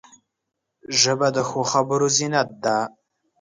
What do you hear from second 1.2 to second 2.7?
د ښو خبرو زینت